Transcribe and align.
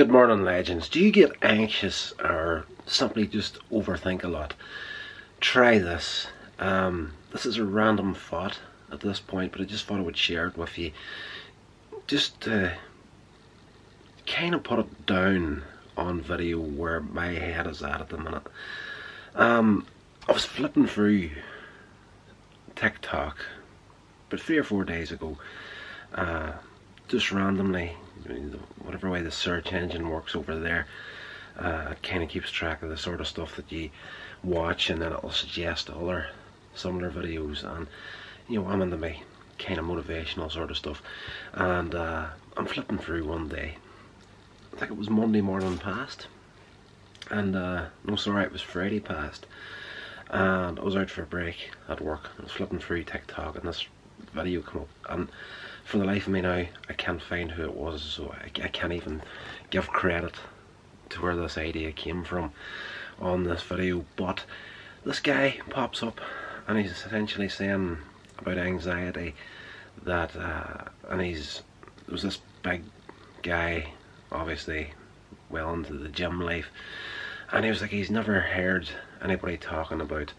Good 0.00 0.10
morning, 0.10 0.44
legends. 0.44 0.88
Do 0.88 0.98
you 0.98 1.10
get 1.12 1.32
anxious 1.42 2.14
or 2.24 2.64
simply 2.86 3.26
just 3.26 3.58
overthink 3.68 4.24
a 4.24 4.28
lot? 4.28 4.54
Try 5.40 5.78
this. 5.78 6.26
Um, 6.58 7.12
this 7.32 7.44
is 7.44 7.58
a 7.58 7.66
random 7.66 8.14
thought 8.14 8.60
at 8.90 9.00
this 9.00 9.20
point, 9.20 9.52
but 9.52 9.60
I 9.60 9.64
just 9.64 9.84
thought 9.84 9.98
I 9.98 10.02
would 10.02 10.16
share 10.16 10.46
it 10.46 10.56
with 10.56 10.78
you. 10.78 10.92
Just 12.06 12.48
uh, 12.48 12.70
kind 14.26 14.54
of 14.54 14.62
put 14.62 14.78
it 14.78 15.04
down 15.04 15.64
on 15.98 16.22
video 16.22 16.58
where 16.58 17.00
my 17.00 17.32
head 17.32 17.66
is 17.66 17.82
at 17.82 18.00
at 18.00 18.08
the 18.08 18.16
minute. 18.16 18.46
Um, 19.34 19.86
I 20.26 20.32
was 20.32 20.46
flipping 20.46 20.86
through 20.86 21.28
TikTok, 22.74 23.36
but 24.30 24.40
three 24.40 24.56
or 24.56 24.64
four 24.64 24.84
days 24.84 25.12
ago, 25.12 25.36
uh, 26.14 26.52
just 27.06 27.30
randomly, 27.30 27.98
whatever 28.82 29.10
way 29.10 29.22
the 29.22 29.30
search 29.30 29.72
engine 29.72 30.08
works 30.08 30.34
over 30.34 30.58
there, 30.58 30.86
uh, 31.58 31.94
kind 32.02 32.22
of 32.22 32.28
keeps 32.28 32.50
track 32.50 32.82
of 32.82 32.88
the 32.88 32.96
sort 32.96 33.20
of 33.20 33.26
stuff 33.26 33.56
that 33.56 33.70
you 33.70 33.90
watch, 34.42 34.90
and 34.90 35.02
then 35.02 35.12
it'll 35.12 35.30
suggest 35.30 35.90
other 35.90 36.28
similar 36.74 37.10
videos. 37.10 37.64
And 37.64 37.86
you 38.48 38.60
know, 38.60 38.68
I'm 38.68 38.82
into 38.82 38.96
my 38.96 39.16
kind 39.58 39.78
of 39.78 39.84
motivational 39.84 40.50
sort 40.50 40.70
of 40.70 40.76
stuff, 40.76 41.02
and 41.52 41.94
uh, 41.94 42.28
I'm 42.56 42.66
flipping 42.66 42.98
through 42.98 43.24
one 43.26 43.48
day. 43.48 43.76
I 44.72 44.76
think 44.76 44.92
it 44.92 44.96
was 44.96 45.10
Monday 45.10 45.40
morning 45.40 45.78
past, 45.78 46.26
and 47.30 47.56
uh, 47.56 47.86
no, 48.04 48.16
sorry, 48.16 48.44
it 48.44 48.52
was 48.52 48.62
Friday 48.62 49.00
past, 49.00 49.46
and 50.30 50.78
I 50.78 50.82
was 50.82 50.96
out 50.96 51.10
for 51.10 51.22
a 51.22 51.26
break 51.26 51.70
at 51.88 52.00
work. 52.00 52.30
I 52.38 52.42
was 52.42 52.52
flipping 52.52 52.78
through 52.78 53.04
TikTok, 53.04 53.56
and 53.56 53.64
this 53.64 53.86
video 54.32 54.62
come 54.62 54.82
up, 54.82 54.88
and 55.10 55.28
for 55.90 55.98
the 55.98 56.04
life 56.04 56.28
of 56.28 56.32
me 56.32 56.40
now, 56.40 56.66
I 56.88 56.92
can't 56.96 57.20
find 57.20 57.50
who 57.50 57.64
it 57.64 57.74
was, 57.74 58.00
so 58.00 58.32
I, 58.32 58.46
I 58.62 58.68
can't 58.68 58.92
even 58.92 59.22
give 59.70 59.88
credit 59.88 60.34
to 61.08 61.20
where 61.20 61.34
this 61.34 61.58
idea 61.58 61.90
came 61.90 62.22
from 62.22 62.52
on 63.18 63.42
this 63.42 63.62
video. 63.62 64.04
But 64.14 64.44
this 65.04 65.18
guy 65.18 65.58
pops 65.68 66.04
up, 66.04 66.20
and 66.68 66.78
he's 66.78 66.92
essentially 66.92 67.48
saying 67.48 67.98
about 68.38 68.56
anxiety 68.56 69.34
that, 70.04 70.36
uh, 70.36 70.84
and 71.08 71.22
he's 71.22 71.62
there 72.06 72.12
was 72.12 72.22
this 72.22 72.38
big 72.62 72.84
guy, 73.42 73.92
obviously 74.30 74.92
well 75.48 75.74
into 75.74 75.94
the 75.94 76.08
gym 76.08 76.40
life, 76.40 76.70
and 77.50 77.64
he 77.64 77.70
was 77.70 77.80
like 77.80 77.90
he's 77.90 78.12
never 78.12 78.38
heard 78.38 78.88
anybody 79.20 79.56
talking 79.56 80.00
about 80.00 80.34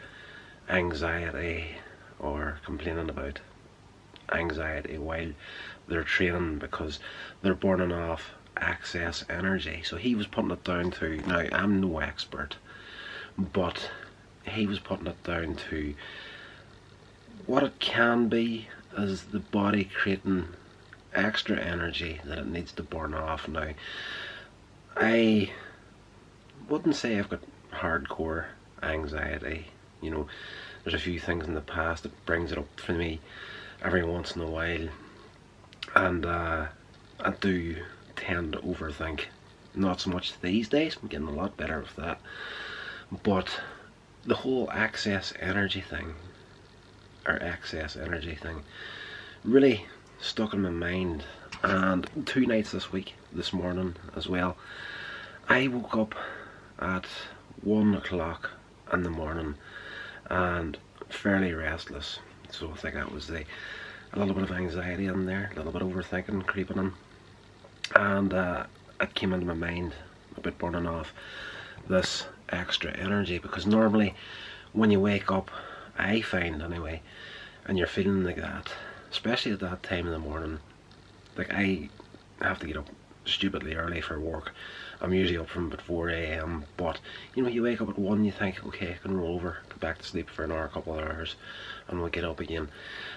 anxiety 0.70 1.76
or 2.20 2.58
complaining 2.64 3.10
about 3.10 3.42
anxiety 4.32 4.98
while 4.98 5.32
they're 5.88 6.04
training 6.04 6.58
because 6.60 7.00
they're 7.42 7.54
burning 7.54 7.92
off 7.92 8.34
excess 8.58 9.26
energy. 9.30 9.82
So 9.84 9.98
he 9.98 10.16
was 10.16 10.28
putting 10.28 10.52
it 10.52 10.64
down 10.64 10.92
to, 10.92 11.18
now 11.28 11.46
I'm 11.52 11.82
no 11.82 12.00
expert, 12.00 12.58
but 13.38 13.90
he 14.48 14.66
was 14.68 14.80
putting 14.80 15.08
it 15.08 15.24
down 15.24 15.56
to 15.70 15.94
what 17.46 17.64
it 17.64 17.80
can 17.80 18.28
be 18.28 18.68
is 18.98 19.24
the 19.26 19.40
body 19.40 19.86
creating 19.86 20.48
extra 21.14 21.58
energy 21.58 22.20
that 22.26 22.38
it 22.38 22.48
needs 22.48 22.72
to 22.74 22.84
burn 22.84 23.14
off. 23.14 23.48
Now, 23.48 23.70
I 24.96 25.52
wouldn't 26.70 26.96
say 26.96 27.18
I've 27.18 27.30
got 27.30 27.42
hardcore 27.74 28.46
anxiety, 28.84 29.68
you 30.02 30.12
know, 30.12 30.28
there's 30.84 30.94
a 30.94 31.00
few 31.00 31.20
things 31.20 31.48
in 31.48 31.54
the 31.54 31.62
past 31.62 32.04
that 32.04 32.26
brings 32.26 32.52
it 32.52 32.58
up 32.58 32.80
for 32.80 32.94
me 32.94 33.20
every 33.84 34.04
once 34.04 34.36
in 34.36 34.42
a 34.42 34.50
while 34.50 34.88
and 35.96 36.26
uh, 36.26 36.68
I 37.20 37.32
do 37.32 37.78
tend 38.16 38.54
to 38.54 38.60
overthink. 38.60 39.22
Not 39.74 40.02
so 40.02 40.10
much 40.12 40.40
these 40.42 40.70
days 40.70 40.98
I'm 41.02 41.08
getting 41.08 41.28
a 41.28 41.32
lot 41.32 41.58
better 41.58 41.80
with 41.80 41.96
that 41.96 42.20
but 43.24 43.50
the 44.26 44.36
whole 44.36 44.70
excess 44.72 45.34
energy 45.40 45.82
thing 45.82 46.14
or 47.26 47.42
excess 47.42 47.96
energy 47.96 48.36
thing 48.36 48.64
really 49.44 49.86
stuck 50.20 50.54
in 50.54 50.62
my 50.62 50.70
mind 50.70 51.24
and 51.64 52.08
two 52.26 52.46
nights 52.46 52.72
this 52.72 52.92
week 52.92 53.16
this 53.34 53.52
morning 53.52 53.96
as 54.16 54.28
well 54.28 54.58
I 55.50 55.68
woke 55.68 55.98
up 55.98 56.16
at 56.80 57.06
one 57.62 57.96
o'clock 57.96 58.52
in 58.94 59.04
the 59.04 59.10
morning 59.10 59.56
and 60.30 60.78
fairly 61.10 61.54
restless 61.54 62.20
so 62.52 62.72
I 62.72 62.76
think 62.76 62.96
that 62.96 63.12
was 63.12 63.28
the 63.28 63.46
a 64.14 64.20
little 64.20 64.34
bit 64.34 64.44
of 64.44 64.52
anxiety 64.52 65.06
in 65.06 65.26
there, 65.26 65.52
a 65.54 65.56
little 65.56 65.72
bit 65.72 65.82
overthinking 65.82 66.46
creeping 66.46 66.78
in. 66.78 66.94
And 67.96 68.34
uh, 68.34 68.66
it 69.00 69.14
came 69.14 69.34
into 69.34 69.46
my 69.46 69.54
mind 69.54 69.94
about 70.36 70.58
burning 70.58 70.88
off 70.88 71.14
this 71.88 72.26
extra 72.50 72.92
energy 72.92 73.38
because 73.38 73.66
normally 73.66 74.14
when 74.74 74.92
you 74.92 75.00
wake 75.00 75.32
up, 75.32 75.50
I 75.98 76.22
find 76.22 76.62
anyway, 76.62 77.02
and 77.66 77.78
you're 77.78 77.88
feeling 77.88 78.24
like 78.24 78.38
that, 78.38 78.72
especially 79.12 79.54
at 79.54 79.60
that 79.62 79.84
time 79.84 80.06
in 80.06 80.12
the 80.12 80.20
morning, 80.20 80.60
like 81.38 81.54
I 81.54 81.90
have 82.42 82.60
to 82.60 82.68
get 82.68 82.78
up 82.78 82.90
stupidly 83.26 83.76
early 83.76 84.02
for 84.02 84.20
work. 84.20 84.54
I'm 85.00 85.14
usually 85.14 85.38
up 85.38 85.50
from 85.50 85.68
about 85.68 85.82
4 85.82 86.10
a.m. 86.10 86.66
But 86.78 87.00
you 87.36 87.44
know, 87.44 87.50
you 87.50 87.64
wake 87.64 87.82
up 87.82 87.90
at 87.90 87.98
1, 87.98 88.24
you 88.24 88.32
think, 88.32 88.66
okay, 88.68 88.92
I 88.92 88.98
can 88.98 89.18
roll 89.18 89.36
over, 89.36 89.58
go 89.70 89.76
back 89.80 89.98
to 89.98 90.06
sleep 90.06 90.30
for 90.30 90.44
an 90.44 90.52
hour, 90.52 90.66
a 90.66 90.70
couple 90.70 90.98
of 90.98 91.06
hours, 91.06 91.36
and 91.88 92.00
we'll 92.00 92.10
get 92.10 92.24
up 92.24 92.40
again. 92.40 92.70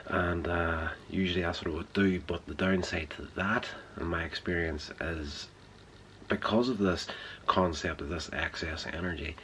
And 0.06 0.48
uh, 0.48 0.88
usually 1.10 1.42
that's 1.42 1.62
what 1.62 1.72
I 1.72 1.76
would 1.76 1.92
do. 1.92 2.20
But 2.26 2.46
the 2.46 2.54
downside 2.54 3.10
to 3.10 3.28
that, 3.36 3.68
in 4.00 4.06
my 4.06 4.24
experience, 4.24 4.90
is 5.00 5.48
because 6.28 6.68
of 6.68 6.78
this 6.78 7.06
concept 7.46 8.00
of 8.00 8.08
this 8.08 8.30
excess 8.32 8.86
energy, 8.92 9.36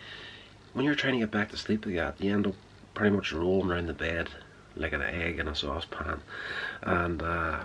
when 0.73 0.85
you're 0.85 0.95
trying 0.95 1.15
to 1.15 1.21
get 1.21 1.31
back 1.31 1.51
to 1.51 1.57
sleep 1.57 1.85
like 1.85 1.97
that, 1.97 2.21
you 2.21 2.33
end 2.33 2.47
up 2.47 2.55
pretty 2.95 3.15
much 3.15 3.33
rolling 3.33 3.71
around 3.71 3.87
the 3.87 3.93
bed 3.93 4.29
like 4.77 4.93
an 4.93 5.03
egg 5.03 5.39
in 5.39 5.49
a 5.49 5.55
saucepan. 5.55 6.21
And 6.83 7.23
uh, 7.23 7.61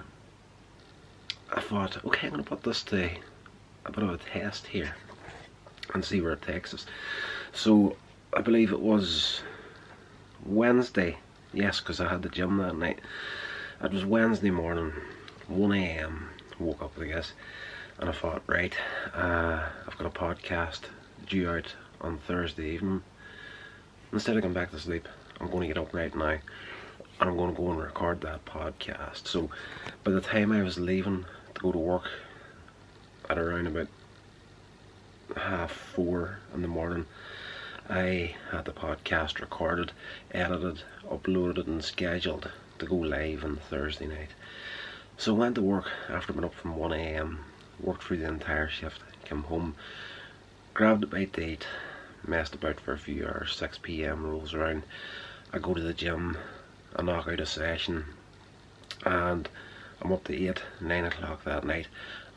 I 1.56 1.62
thought, 1.62 2.04
okay, 2.04 2.28
I'm 2.28 2.34
going 2.34 2.44
to 2.44 2.50
put 2.50 2.64
this 2.64 2.84
to 2.84 3.10
a 3.86 3.92
bit 3.92 4.04
of 4.04 4.10
a 4.10 4.18
test 4.18 4.68
here 4.68 4.94
and 5.94 6.04
see 6.04 6.20
where 6.20 6.34
it 6.34 6.42
takes 6.42 6.74
us. 6.74 6.86
So 7.54 7.96
I 8.36 8.42
believe 8.42 8.74
it 8.74 8.82
was 8.82 9.42
Wednesday, 10.46 11.18
yes, 11.54 11.80
because 11.80 12.02
I 12.02 12.10
had 12.10 12.24
the 12.24 12.30
gym 12.30 12.58
that 12.58 12.76
night. 12.76 13.00
It 13.82 13.94
was 13.94 14.04
Wednesday 14.04 14.52
morning, 14.52 14.92
1am, 15.50 16.24
woke 16.60 16.82
up 16.82 16.92
I 17.00 17.06
guess, 17.06 17.32
and 18.00 18.10
I 18.10 18.12
thought, 18.12 18.44
right, 18.48 18.76
uh, 19.14 19.64
I've 19.88 19.98
got 19.98 20.08
a 20.08 20.10
podcast 20.10 20.82
due 21.26 21.50
out 21.50 21.74
on 22.02 22.18
Thursday 22.18 22.72
evening. 22.72 23.02
Instead 24.12 24.36
of 24.36 24.42
going 24.42 24.54
back 24.54 24.72
to 24.72 24.80
sleep, 24.80 25.08
I'm 25.40 25.50
going 25.50 25.62
to 25.62 25.68
get 25.68 25.78
up 25.78 25.94
right 25.94 26.14
now 26.14 26.38
and 27.20 27.30
I'm 27.30 27.38
going 27.38 27.56
to 27.56 27.62
go 27.62 27.72
and 27.72 27.80
record 27.80 28.20
that 28.22 28.44
podcast. 28.44 29.28
So 29.28 29.50
by 30.04 30.12
the 30.12 30.20
time 30.20 30.52
I 30.52 30.62
was 30.62 30.78
leaving 30.78 31.24
to 31.56 31.62
go 31.62 31.72
to 31.72 31.78
work 31.78 32.10
at 33.30 33.38
around 33.38 33.68
about 33.68 33.88
half 35.36 35.72
four 35.72 36.40
in 36.54 36.62
the 36.62 36.68
morning 36.68 37.06
I 37.88 38.36
had 38.50 38.66
the 38.66 38.72
podcast 38.72 39.40
recorded, 39.40 39.92
edited, 40.32 40.82
uploaded 41.08 41.68
and 41.68 41.84
scheduled 41.84 42.50
to 42.80 42.86
go 42.88 42.96
live 42.96 43.44
on 43.44 43.58
Thursday 43.58 44.08
night. 44.08 44.32
So 45.18 45.36
went 45.36 45.54
to 45.56 45.62
work 45.62 45.86
after 46.10 46.34
being 46.34 46.46
up 46.46 46.56
from 46.56 46.76
1am, 46.76 47.38
worked 47.80 48.04
through 48.04 48.18
the 48.18 48.28
entire 48.28 48.68
shift, 48.70 49.02
came 49.24 49.44
home, 49.44 49.76
grabbed 50.74 51.04
a 51.04 51.08
bite 51.08 51.34
to 51.34 51.48
eat, 51.48 51.68
messed 52.26 52.56
about 52.56 52.80
for 52.80 52.94
a 52.94 52.98
few 52.98 53.24
hours, 53.24 53.56
6pm 53.56 54.24
rolls 54.24 54.56
around, 54.56 54.82
I 55.54 55.60
go 55.60 55.76
to 55.76 55.82
the 55.82 55.94
gym, 55.94 56.40
I 56.96 57.04
knock 57.04 57.28
out 57.28 57.40
a 57.40 57.46
session 57.46 58.06
and 59.06 59.48
I'm 60.02 60.12
up 60.12 60.24
to 60.26 60.36
8, 60.36 60.62
9 60.82 61.06
o'clock 61.06 61.44
that 61.44 61.64
night 61.64 61.88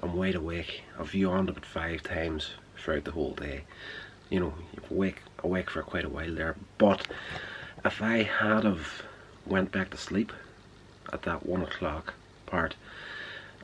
I'm 0.01 0.15
wide 0.15 0.37
awake. 0.37 0.83
I've 0.97 1.13
yawned 1.13 1.49
about 1.49 1.67
five 1.67 2.05
times 2.05 2.51
throughout 2.77 3.03
the 3.03 3.11
whole 3.11 3.35
day. 3.35 3.65
You 4.31 4.39
know, 4.39 4.55
awake, 4.89 5.23
awake 5.43 5.71
for 5.71 5.83
quite 5.83 6.05
a 6.05 6.09
while 6.09 6.33
there. 6.33 6.55
But 6.79 7.09
if 7.85 8.01
I 8.01 8.23
had 8.23 8.63
have 8.63 9.03
went 9.45 9.73
back 9.73 9.91
to 9.91 9.97
sleep 9.97 10.33
at 11.13 11.23
that 11.23 11.47
one 11.47 11.63
o'clock 11.63 12.15
part 12.47 12.77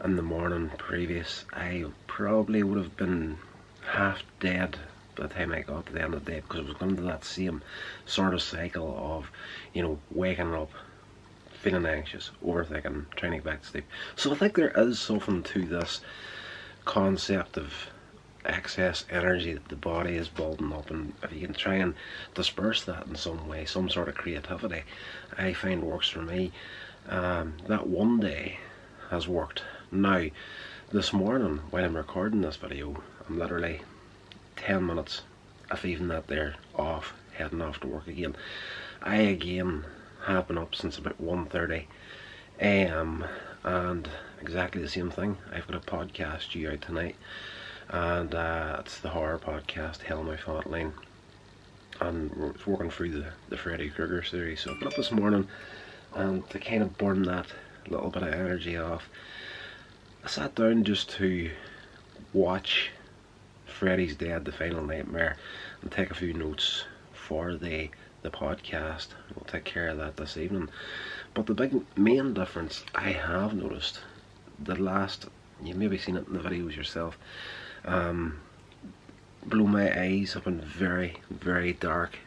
in 0.03 0.17
the 0.17 0.23
morning 0.23 0.73
previous, 0.77 1.45
I 1.53 1.85
probably 2.09 2.65
would 2.65 2.79
have 2.79 2.97
been 2.97 3.39
half 3.87 4.25
dead 4.41 4.77
by 5.15 5.29
the 5.29 5.35
time 5.35 5.53
I 5.53 5.61
got 5.61 5.87
to 5.87 5.93
the 5.93 6.03
end 6.03 6.15
of 6.15 6.25
the 6.25 6.33
day 6.33 6.41
because 6.41 6.61
I 6.61 6.69
was 6.69 6.77
going 6.79 6.97
to 6.97 7.03
that 7.03 7.25
same 7.25 7.63
sort 8.07 8.35
of 8.35 8.43
cycle 8.43 8.97
of, 8.99 9.31
you 9.73 9.83
know, 9.83 10.01
waking 10.11 10.53
up, 10.53 10.73
feeling 11.65 11.87
anxious, 11.87 12.31
overthinking, 12.45 13.07
trying 13.17 13.33
to 13.33 13.39
get 13.39 13.45
back 13.45 13.63
to 13.63 13.69
sleep. 13.69 13.87
So 14.17 14.31
I 14.31 14.35
think 14.35 14.55
there 14.55 14.73
is 14.77 14.99
something 14.99 15.43
to 15.43 15.65
this 15.65 16.03
concept 16.85 17.57
of 17.57 17.73
excess 18.45 19.07
energy 19.09 19.55
that 19.55 19.69
the 19.71 19.77
body 19.77 20.17
is 20.17 20.29
building 20.29 20.71
up 20.75 20.91
and 20.91 21.15
if 21.23 21.33
you 21.33 21.41
can 21.41 21.55
try 21.55 21.77
and 21.77 21.95
disperse 22.35 22.85
that 22.85 23.07
in 23.07 23.17
some 23.17 23.49
way, 23.49 23.65
some 23.65 23.89
sort 23.89 24.11
of 24.11 24.15
creativity, 24.15 24.83
I 25.39 25.55
find 25.55 25.83
works 25.83 26.11
for 26.11 26.21
me. 26.21 26.53
Um, 27.09 27.55
that 27.67 27.87
one 27.87 28.21
day 28.21 28.59
has 29.09 29.27
worked. 29.27 29.63
Now, 29.91 30.27
this 30.93 31.15
morning 31.15 31.61
while 31.71 31.85
I'm 31.85 31.97
recording 31.97 32.43
this 32.43 32.57
video, 32.57 33.03
I'm 33.27 33.39
literally 33.39 33.81
10 34.57 34.85
minutes 34.85 35.23
if 35.73 35.87
even 35.87 36.09
that 36.09 36.27
there 36.27 36.57
off 36.77 37.15
heading 37.33 37.63
off 37.63 37.81
to 37.81 37.87
work 37.87 38.07
again 38.07 38.37
I 39.03 39.17
again 39.17 39.85
have 40.27 40.49
been 40.49 40.59
up 40.59 40.75
since 40.75 40.99
about 40.99 41.23
1.30 41.23 41.85
am 42.61 43.25
and 43.63 44.09
exactly 44.41 44.81
the 44.81 44.89
same 44.89 45.11
thing. 45.11 45.37
I've 45.53 45.67
got 45.67 45.77
a 45.77 45.81
podcast 45.81 46.53
due 46.53 46.71
out 46.71 46.81
tonight 46.81 47.17
and 47.89 48.35
uh, 48.35 48.77
it's 48.81 48.99
the 49.01 49.11
horror 49.11 49.39
podcast 49.39 50.03
Hell 50.03 50.23
My 50.23 50.37
Hotline 50.37 50.93
and 52.01 52.35
we're 52.35 52.55
working 52.67 52.91
through 52.91 53.11
the, 53.11 53.27
the 53.49 53.57
Freddy 53.57 53.91
Krueger 53.91 54.23
series 54.23 54.61
so 54.61 54.73
I 54.73 54.75
got 54.81 54.89
up 54.89 54.97
this 54.97 55.13
morning 55.13 55.49
and 56.15 56.49
to 56.51 56.59
kind 56.59 56.83
of 56.83 56.97
burn 56.97 57.23
that 57.23 57.47
little 57.89 58.11
bit 58.11 58.23
of 58.23 58.33
energy 58.33 58.77
off 58.77 59.09
I 60.25 60.29
sat 60.29 60.55
down 60.55 60.85
just 60.85 61.11
to 61.13 61.51
watch 62.33 62.91
Freddy's 63.67 64.17
Dead, 64.17 64.45
The 64.47 64.53
Final 64.53 64.83
Nightmare 64.83 65.37
and 65.83 65.93
take 65.93 66.11
a 66.11 66.15
few 66.15 66.33
notes 66.33 66.85
for 67.13 67.55
the 67.55 67.91
the 68.25 68.31
podcast. 68.31 69.09
We'll 69.37 69.45
take 69.45 69.65
care 69.65 69.91
of 69.91 69.99
that 69.99 70.17
this 70.17 70.37
evening. 70.37 70.71
But 71.35 71.47
the 71.47 71.55
big 71.55 71.85
main 71.97 72.35
difference 72.35 72.83
I 72.95 73.11
have 73.11 73.55
noticed 73.55 74.01
the 74.59 74.75
last 74.75 75.27
you 75.63 75.75
maybe 75.75 75.99
seen 75.99 76.17
it 76.17 76.27
in 76.27 76.35
the 76.35 76.41
videos 76.41 76.77
yourself 76.77 77.19
um, 77.85 78.41
my 79.51 80.01
eyes 80.01 80.33
have 80.33 80.45
been 80.45 80.61
very 80.61 81.17
very 81.31 81.73
dark 81.73 82.19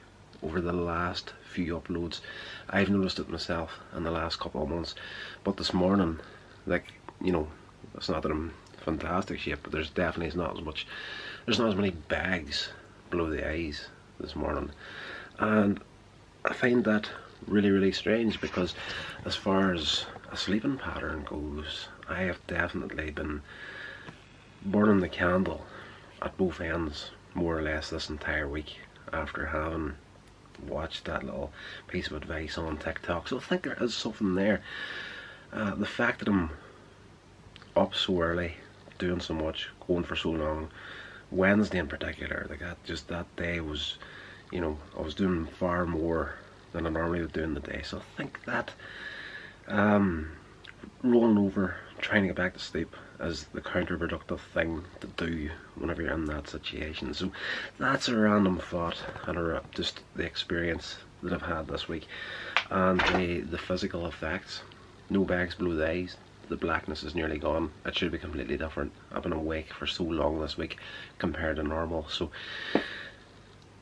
over 0.44 0.62
the 0.62 0.74
last 0.74 1.34
few 1.50 1.80
uploads 1.80 2.22
I've 2.70 2.90
noticed 2.90 3.20
it 3.20 3.30
myself 3.30 3.80
in 3.96 4.04
the 4.04 4.12
last 4.12 4.40
couple 4.40 4.64
of 4.64 4.70
months 4.70 4.96
but 5.44 5.58
this 5.58 5.74
morning 5.74 6.20
like 6.66 6.86
you 7.22 7.32
know 7.32 7.48
it's 7.96 8.10
not 8.10 8.24
that 8.24 8.32
I'm 8.32 8.54
fantastic 8.78 9.40
shape 9.40 9.60
but 9.64 9.72
there's 9.72 9.90
definitely 9.90 10.38
not 10.38 10.58
as 10.58 10.64
much 10.64 10.88
there's 11.46 11.60
not 11.60 11.70
as 11.70 11.76
many 11.76 11.92
bags 11.92 12.70
below 13.10 13.30
the 13.30 13.48
eyes 13.48 13.88
this 14.20 14.36
morning 14.36 14.72
and 15.40 15.80
I 16.46 16.54
find 16.54 16.84
that 16.86 17.10
really 17.48 17.70
really 17.70 17.92
strange 17.92 18.42
because 18.42 18.76
as 19.26 19.36
far 19.36 19.74
as 19.74 20.06
a 20.32 20.38
sleeping 20.38 20.78
pattern 20.78 21.24
goes 21.24 21.88
I 22.10 22.22
have 22.24 22.46
definitely 22.48 23.12
been 23.12 23.42
burning 24.66 25.00
the 25.00 25.10
candle 25.10 25.66
at 26.22 26.38
both 26.38 26.60
ends 26.62 27.12
more 27.34 27.58
or 27.58 27.62
less 27.62 27.90
this 27.90 28.10
entire 28.10 28.48
week 28.48 28.80
after 29.14 29.46
having 29.48 29.96
watched 30.68 31.06
that 31.06 31.24
little 31.24 31.52
piece 31.88 32.08
of 32.08 32.14
advice 32.14 32.58
on 32.58 32.78
TikTok. 32.78 33.28
So 33.28 33.38
I 33.38 33.42
think 33.42 33.62
there 33.62 33.78
is 33.80 33.94
something 33.94 34.36
there. 34.36 34.62
Uh, 35.54 35.76
the 35.76 35.86
fact 35.86 36.20
that 36.20 36.28
I'm 36.28 36.50
up 37.76 37.94
so 37.94 38.22
early 38.22 38.56
doing 38.98 39.20
so 39.20 39.34
much 39.34 39.70
going 39.86 40.04
for 40.04 40.16
so 40.16 40.32
long 40.32 40.70
Wednesday 41.30 41.78
in 41.78 41.88
particular 41.88 42.48
like 42.50 42.60
that 42.60 42.84
just 42.84 43.08
that 43.10 43.34
day 43.36 43.60
was 43.60 43.98
you 44.52 44.62
know 44.62 44.78
I 44.98 45.02
was 45.02 45.16
doing 45.16 45.46
far 45.46 45.86
more 45.86 46.36
than 46.72 46.86
I 46.86 46.90
normally 46.90 47.22
would 47.22 47.34
do 47.34 47.44
in 47.44 47.54
the 47.54 47.60
day 47.60 47.82
so 47.84 47.98
I 47.98 48.02
think 48.18 48.44
that. 48.46 48.74
Um, 49.68 50.32
rolling 51.04 51.38
over 51.38 51.76
trying 52.00 52.22
to 52.22 52.28
get 52.28 52.36
back 52.36 52.54
to 52.54 52.60
sleep 52.60 52.96
is 53.20 53.46
the 53.46 53.62
counterproductive 53.62 54.40
thing 54.40 54.86
to 55.02 55.08
do 55.08 55.50
whenever 55.76 56.02
you're 56.02 56.12
in 56.14 56.26
that 56.26 56.48
situation. 56.48 57.14
So 57.14 57.32
that's 57.80 58.08
a 58.08 58.16
random 58.16 58.60
thought 58.60 59.04
and 59.26 59.38
a, 59.38 59.64
just 59.74 60.02
the 60.16 60.24
experience 60.24 60.98
that 61.24 61.34
I've 61.34 61.42
had 61.42 61.68
this 61.68 61.88
week. 61.88 62.08
And 62.70 63.00
the, 63.08 63.42
the 63.42 63.58
physical 63.58 64.06
effects 64.06 64.62
no 65.10 65.24
bags 65.24 65.56
below 65.56 65.74
the 65.76 65.90
eyes 65.90 66.18
the 66.50 66.56
blackness 66.58 67.04
is 67.04 67.14
nearly 67.16 67.38
gone. 67.38 67.72
It 67.86 67.96
should 67.96 68.12
be 68.12 68.18
completely 68.18 68.56
different. 68.58 68.94
I've 69.12 69.24
been 69.24 69.34
awake 69.34 69.74
for 69.74 69.86
so 69.86 70.06
long 70.06 70.40
this 70.40 70.58
week 70.58 70.78
compared 71.18 71.58
to 71.58 71.64
normal. 71.64 72.08
So 72.08 72.32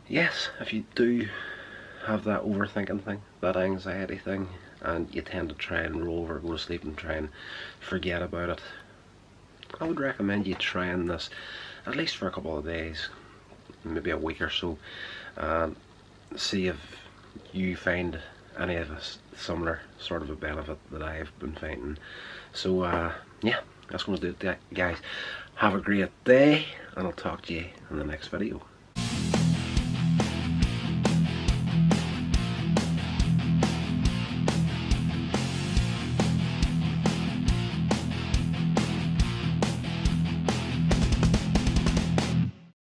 yes 0.08 0.50
if 0.60 0.74
you 0.74 0.84
do 0.94 1.28
have 2.06 2.24
that 2.24 2.44
overthinking 2.44 3.04
thing 3.04 3.22
that 3.42 3.58
anxiety 3.58 4.18
thing 4.18 4.48
and 4.82 5.14
you 5.14 5.22
tend 5.22 5.50
to 5.50 5.56
try 5.56 5.80
and 5.80 6.06
roll 6.06 6.20
over 6.20 6.40
go 6.40 6.52
to 6.52 6.60
sleep 6.60 6.84
and 6.84 6.98
try 6.98 7.14
and 7.14 7.30
forget 7.80 8.22
about 8.22 8.50
it 8.50 8.62
I 9.80 9.88
would 9.88 10.00
recommend 10.00 10.48
you 10.48 10.56
trying 10.56 11.08
this 11.08 11.30
at 11.86 11.96
least 11.96 12.18
for 12.18 12.28
a 12.28 12.32
couple 12.32 12.58
of 12.58 12.66
days 12.66 13.10
maybe 13.84 14.12
a 14.12 14.18
week 14.18 14.42
or 14.42 14.50
so 14.50 14.78
and 15.36 15.76
see 16.36 16.68
if 16.68 16.78
you 17.52 17.76
find 17.76 18.20
any 18.60 18.76
of 18.76 18.92
us 18.92 19.20
similar 19.36 19.82
sort 20.00 20.22
of 20.22 20.30
a 20.30 20.36
benefit 20.36 20.78
that 20.92 21.02
I've 21.02 21.38
been 21.40 21.54
finding. 21.54 21.98
So 22.54 22.82
uh, 22.82 23.12
yeah 23.42 23.60
that's 23.90 24.04
going 24.04 24.18
to 24.20 24.32
do 24.32 24.50
it 24.50 24.58
guys. 24.74 24.98
Have 25.56 25.76
a 25.76 25.80
great 25.80 26.12
day 26.24 26.66
and 26.96 27.08
I'll 27.08 27.14
talk 27.14 27.44
to 27.44 27.54
you 27.54 27.66
in 27.90 27.98
the 27.98 28.06
next 28.06 28.28
video 28.28 28.62